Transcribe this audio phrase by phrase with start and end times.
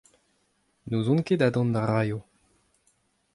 [0.87, 2.19] N'ouzon ket ha dont a raio.